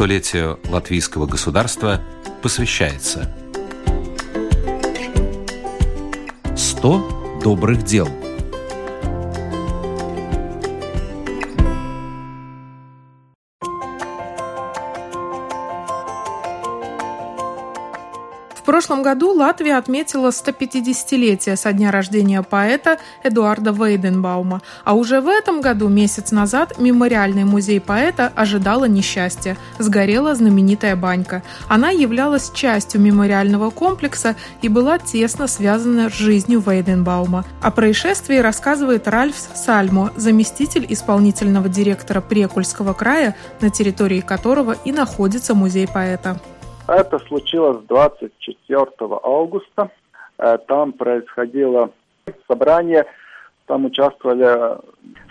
[0.00, 2.00] столетию латвийского государства
[2.40, 3.30] посвящается.
[6.56, 8.08] 100 добрых дел–
[18.70, 25.60] прошлом году Латвия отметила 150-летие со дня рождения поэта Эдуарда Вейденбаума, а уже в этом
[25.60, 29.56] году, месяц назад, мемориальный музей поэта ожидало несчастье.
[29.80, 31.42] Сгорела знаменитая банька.
[31.66, 37.44] Она являлась частью мемориального комплекса и была тесно связана с жизнью Вейденбаума.
[37.60, 45.56] О происшествии рассказывает Ральфс Сальмо, заместитель исполнительного директора Прекульского края, на территории которого и находится
[45.56, 46.38] музей поэта.
[46.90, 48.84] Это случилось 24
[49.22, 49.90] августа.
[50.38, 51.92] Э, там происходило
[52.48, 53.06] собрание,
[53.66, 54.80] там участвовали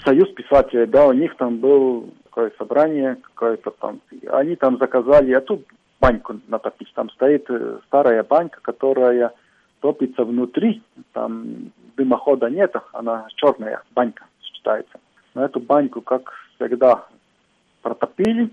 [0.06, 4.00] Союз писателей, да, у них там было такое собрание какое-то там.
[4.30, 5.62] Они там заказали эту
[6.00, 6.94] баньку натопить.
[6.94, 9.34] Там стоит э, старая банька, которая
[9.82, 10.82] топится внутри.
[11.12, 14.98] Там дымохода нет, она черная банька считается.
[15.34, 17.04] Но эту баньку, как всегда,
[17.82, 18.50] протопили.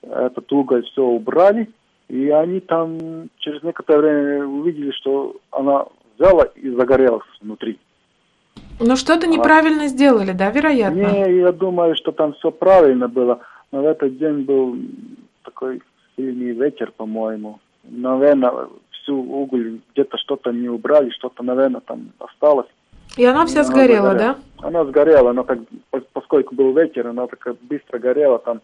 [0.00, 1.68] Этот уголь все убрали.
[2.12, 5.86] И они там через некоторое время увидели, что она
[6.18, 7.78] взяла и загорелась внутри.
[8.80, 11.10] Ну что-то неправильно а, сделали, да, вероятно?
[11.10, 13.40] Не, я думаю, что там все правильно было.
[13.70, 14.76] Но в этот день был
[15.42, 15.80] такой
[16.14, 17.60] сильный ветер, по-моему.
[17.84, 22.68] Наверное, всю уголь где-то что-то не убрали, что-то, наверное, там осталось.
[23.16, 24.36] И она вся она сгорела, загорела.
[24.60, 24.66] да?
[24.68, 25.60] Она сгорела, она так,
[26.12, 28.60] поскольку был ветер, она так быстро горела, там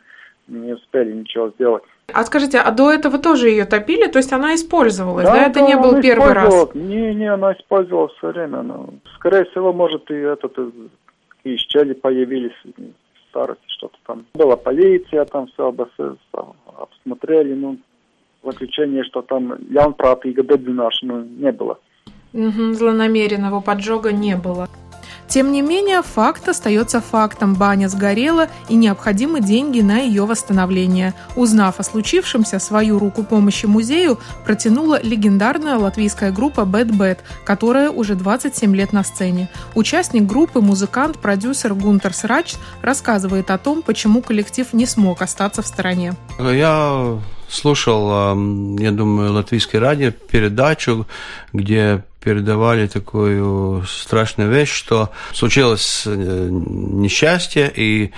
[0.48, 1.84] не успели ничего сделать.
[2.12, 4.06] А скажите, а до этого тоже ее топили?
[4.06, 5.32] То есть она использовалась, да?
[5.32, 5.46] да?
[5.46, 6.74] Это не был первый раз?
[6.74, 8.62] Не, не, она использовалась все время.
[8.62, 10.58] Но, скорее всего, может, и этот,
[11.44, 12.56] и щели появились
[13.28, 14.24] старости, что-то там.
[14.34, 15.74] Была полиция, там все
[16.74, 17.76] обсмотрели, ну,
[18.42, 21.78] заключение, что там Янпрат и Гадедзинаш, ну, не было.
[22.32, 24.68] Угу, злонамеренного поджога не было.
[25.28, 27.54] Тем не менее, факт остается фактом.
[27.54, 31.12] Баня сгорела и необходимы деньги на ее восстановление.
[31.36, 38.14] Узнав о случившемся, свою руку помощи музею протянула легендарная латвийская группа Bad Bad, которая уже
[38.14, 39.50] 27 лет на сцене.
[39.74, 45.66] Участник группы, музыкант, продюсер Гунтер Срач рассказывает о том, почему коллектив не смог остаться в
[45.66, 46.14] стороне.
[46.38, 47.18] Я
[47.48, 48.34] слушал,
[48.78, 51.06] я думаю, латвийское радио передачу,
[51.52, 58.12] где передавали такую страшную вещь, что случилось э, несчастье и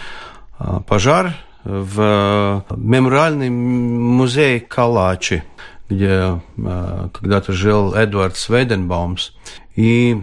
[0.58, 5.44] а, пожар в мемориальный музей Калачи,
[5.88, 9.30] где когда-то жил Эдвард Свейденбаумс,
[9.76, 10.20] и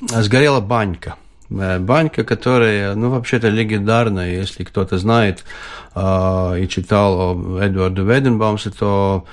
[0.00, 1.16] сгорела банька.
[1.50, 5.44] Э, банька, которая, ну, вообще-то легендарная, если кто-то знает
[5.96, 9.24] э, и читал о Эдварду Веденбаумсе, то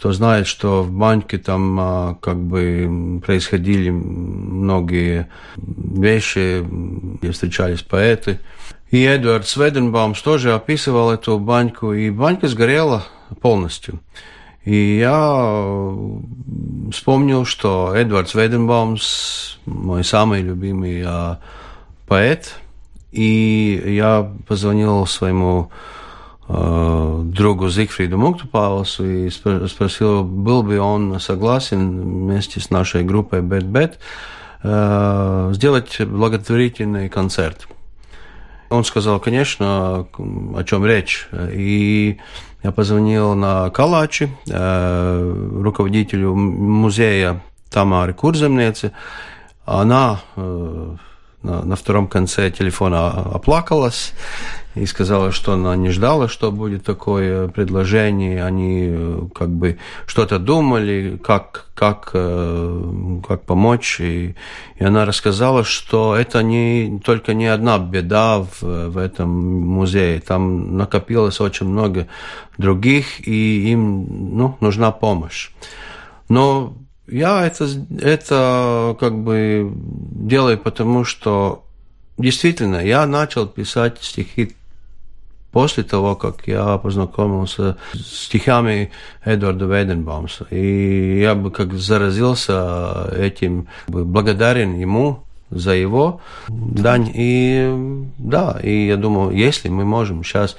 [0.00, 8.38] то знает, что в баньке там а, как бы происходили многие вещи, где встречались поэты.
[8.90, 13.04] И Эдвард Сведенбаумс тоже описывал эту баньку, и банька сгорела
[13.40, 14.00] полностью.
[14.64, 15.94] И я
[16.92, 21.40] вспомнил, что Эдвард Сведенбаумс мой самый любимый а,
[22.06, 22.54] поэт,
[23.12, 25.70] и я позвонил своему
[26.48, 33.94] другу Зигфриду Муктупавасу и спросил, был бы он согласен вместе с нашей группой Bad Bad
[34.62, 37.66] э, сделать благотворительный концерт.
[38.68, 41.28] Он сказал, конечно, о чем речь.
[41.52, 42.18] И
[42.62, 48.92] я позвонил на Калачи, э, руководителю музея Тамары Курземнецы.
[49.64, 54.12] Она на, на втором конце телефона оплакалась
[54.76, 58.44] и сказала, что она не ждала, что будет такое предложение.
[58.44, 64.00] Они э, как бы что-то думали, как, как, э, как помочь.
[64.00, 64.34] И,
[64.76, 70.20] и она рассказала, что это не, только не одна беда в, в этом музее.
[70.20, 72.06] Там накопилось очень много
[72.58, 75.52] других, и им ну, нужна помощь.
[76.28, 76.76] Но
[77.08, 77.66] я это,
[77.98, 81.64] это как бы делаю потому, что
[82.18, 84.54] действительно я начал писать стихи
[85.52, 88.90] после того, как я познакомился с стихами
[89.24, 90.46] Эдварда Вейденбаумса.
[90.50, 97.10] И я бы как заразился этим, благодарен ему за его дань.
[97.14, 100.56] И да, и я думаю, если мы можем сейчас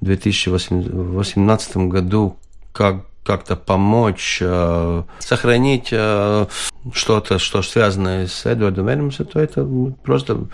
[0.00, 2.36] в 2018 году
[2.72, 6.46] как как-то помочь э, сохранить э,
[6.92, 9.66] что-то, что связано с Эдвардом Эдамсом, то это
[10.02, 10.44] просто,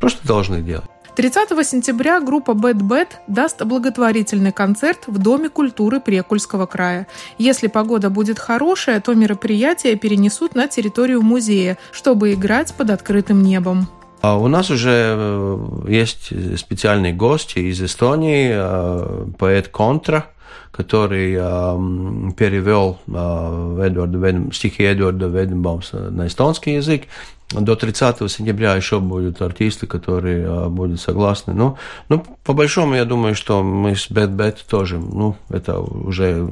[0.00, 0.91] просто должны делать.
[1.14, 7.06] 30 сентября группа Bad Bad даст благотворительный концерт в Доме культуры Прекульского края.
[7.36, 13.88] Если погода будет хорошая, то мероприятие перенесут на территорию музея, чтобы играть под открытым небом.
[14.22, 20.28] А у нас уже э, есть специальные гости из Эстонии, э, поэт Контра,
[20.70, 27.02] который э, перевел э, Эдварда, стихи Эдварда Вейденбаумса на эстонский язык.
[27.50, 31.52] До 30 сентября еще будут артисты, которые э, будут согласны.
[31.52, 31.76] Ну,
[32.08, 36.48] ну, по большому, я думаю, что мы с Бэт Бэт тоже, ну, это уже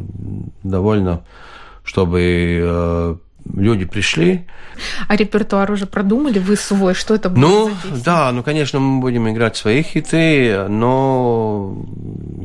[0.62, 1.22] довольно,
[1.84, 2.20] чтобы
[2.62, 3.16] э,
[3.54, 4.46] люди пришли.
[5.08, 6.38] А репертуар уже продумали?
[6.38, 6.94] Вы свой?
[6.94, 7.70] Что это будет Ну,
[8.04, 11.76] да, ну, конечно, мы будем играть свои хиты, но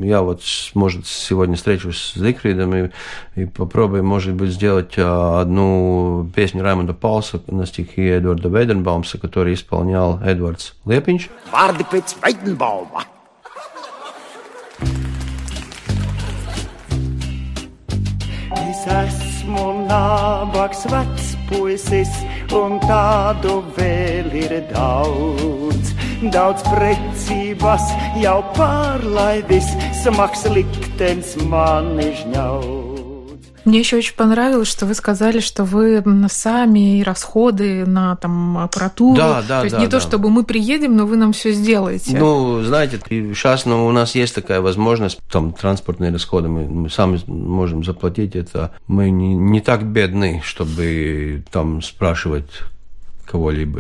[0.05, 0.43] я вот,
[0.75, 2.91] может, сегодня встречусь с Зикридом и,
[3.37, 9.55] и попробую, может быть, сделать а, одну песню Раймонда Пауса на стихи Эдварда Вейденбаумса, который
[9.55, 11.29] исполнял Эдвардс Лепинч.
[11.53, 13.07] Vārdi pēc Veidenbauma.
[18.51, 22.11] Es esmu nabaks vecpuisis,
[22.57, 25.93] un tādu vēl ir daudz.
[26.22, 27.84] Daudz precības
[28.22, 29.68] jau pārlaidis,
[30.04, 32.96] smags liktenis mani žņaudz.
[33.66, 39.16] Мне еще очень понравилось, что вы сказали, что вы сами и расходы на там аппаратуру.
[39.16, 40.02] Да, да, то есть да, не то, да.
[40.02, 42.16] чтобы мы приедем, но вы нам все сделаете.
[42.16, 47.20] Ну, знаете, сейчас ну, у нас есть такая возможность, там, транспортные расходы, мы, мы сами
[47.26, 48.72] можем заплатить это.
[48.86, 52.52] Мы не, не так бедны, чтобы там спрашивать
[53.26, 53.80] кого-либо.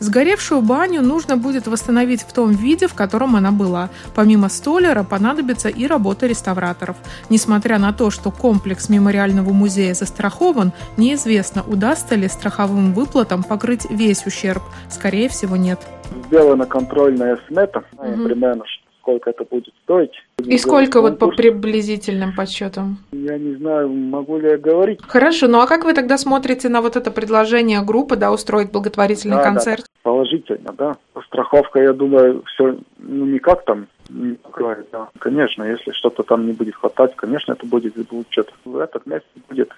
[0.00, 3.90] Сгоревшую баню нужно будет восстановить в том виде, в котором она была.
[4.14, 6.96] Помимо столяра понадобится и работа реставраторов.
[7.28, 14.26] Несмотря на то, что комплекс мемориального музея застрахован, неизвестно, удастся ли страховым выплатам покрыть весь
[14.26, 14.62] ущерб.
[14.88, 15.78] Скорее всего, нет.
[16.26, 18.24] Сделана контрольная смета, Мгм.
[18.24, 18.64] примерно,
[19.10, 20.12] сколько это будет стоить.
[20.38, 22.98] И сколько вот по приблизительным подсчетам?
[23.12, 25.00] Я не знаю, могу ли я говорить.
[25.02, 29.36] Хорошо, ну а как вы тогда смотрите на вот это предложение группы, да, устроить благотворительный
[29.36, 29.86] Да, да, концерт?
[30.02, 30.96] Положительно, да.
[31.26, 35.08] Страховка, я думаю, все, ну, никак там не покроет, да.
[35.18, 38.52] Конечно, если что-то там не будет хватать, конечно, это будет учет.
[38.64, 39.70] В этот месяц будет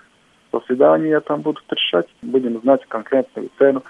[0.53, 3.83] заседание, там будут решать, будем знать конкретную цену,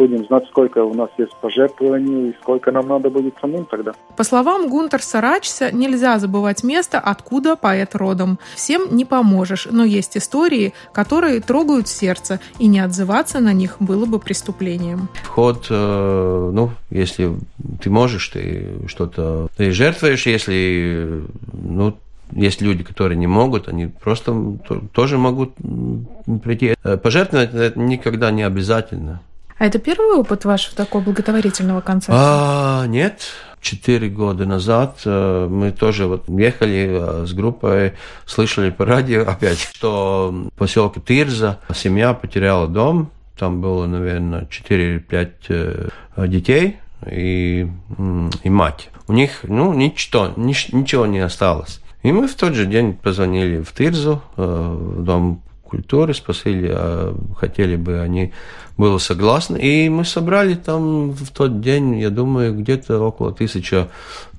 [0.00, 3.92] будем знать, сколько у нас есть пожертвований и сколько нам надо будет самим тогда.
[4.16, 8.38] По словам Гунтерса Рачса, нельзя забывать место, откуда поэт родом.
[8.54, 14.06] Всем не поможешь, но есть истории, которые трогают сердце, и не отзываться на них было
[14.06, 15.08] бы преступлением.
[15.22, 17.34] Вход, э, ну, если
[17.82, 21.94] ты можешь, ты что-то ты жертвуешь, если, ну,
[22.32, 24.32] есть люди, которые не могут, они просто
[24.66, 25.50] то- тоже могут
[26.42, 26.74] прийти.
[26.84, 29.20] Э, Пожертвовать это никогда не обязательно.
[29.60, 32.14] А это первый опыт ваш такого благотворительного концерта?
[32.18, 33.24] А, нет.
[33.60, 37.92] Четыре года назад э, мы тоже вот ехали э, с группой,
[38.24, 45.30] слышали по радио опять, что в поселке Тирза семья потеряла дом, там было, наверное, 4-5
[45.50, 45.88] э,
[46.26, 47.68] детей и,
[48.42, 48.88] и мать.
[49.08, 51.82] У них, ну, ничто, нич- ничего не осталось.
[52.02, 57.76] И мы в тот же день позвонили в Тирзу, в Дом культуры, спросили, а хотели
[57.76, 58.32] бы они
[58.76, 59.58] было согласны.
[59.58, 63.86] И мы собрали там в тот день, я думаю, где-то около тысячи,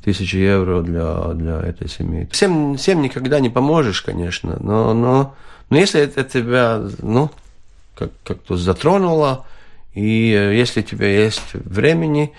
[0.03, 2.27] тысячи евро для, для этой семьи.
[2.31, 5.35] Всем, всем никогда не поможешь, конечно, но, но,
[5.69, 7.29] но если это тебя, ну,
[7.95, 9.45] как, как-то затронуло,
[9.93, 10.03] и
[10.55, 12.31] если у тебя есть времени,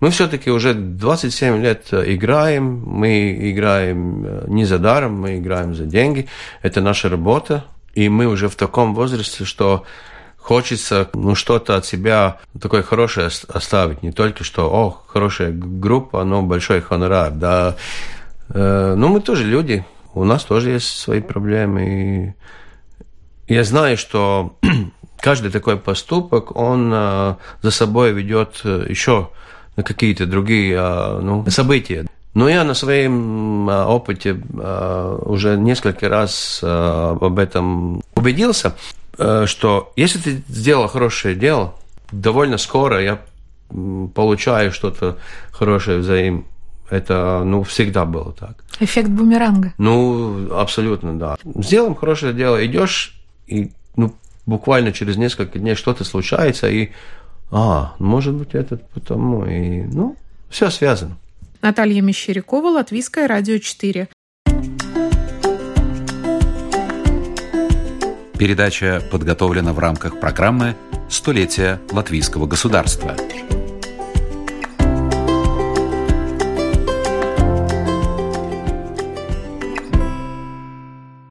[0.00, 5.84] мы все-таки уже 27 лет играем, мы играем э, не за даром, мы играем за
[5.84, 6.26] деньги,
[6.62, 9.84] это наша работа, и мы уже в таком возрасте, что
[10.36, 14.02] хочется ну, что-то от себя такое хорошее ос- оставить.
[14.02, 17.30] Не только что, о, хорошая группа, но большой хонорар.
[17.32, 17.76] Да.
[18.48, 22.34] Э, ну, мы тоже люди, у нас тоже есть свои проблемы.
[23.46, 24.56] И я знаю, что
[25.20, 29.30] каждый такой поступок, он э, за собой ведет еще
[29.76, 32.06] какие-то другие э, ну, события.
[32.34, 38.76] Но я на своем э, опыте э, уже несколько раз э, об этом убедился,
[39.18, 41.74] э, что если ты сделал хорошее дело,
[42.12, 43.20] довольно скоро я
[44.14, 45.18] получаю что-то
[45.50, 46.46] хорошее взаим.
[46.88, 48.64] Это, ну, всегда было так.
[48.80, 49.72] Эффект бумеранга.
[49.78, 51.36] Ну, абсолютно, да.
[51.44, 53.14] Сделаем хорошее дело, идешь,
[53.46, 54.12] и ну,
[54.44, 56.90] буквально через несколько дней что-то случается, и,
[57.52, 60.16] а, может быть, этот потому, и, ну,
[60.48, 61.16] все связано.
[61.62, 64.08] Наталья Мещерякова, Латвийское радио 4.
[68.38, 70.74] Передача подготовлена в рамках программы
[71.10, 73.14] «Столетие латвийского государства».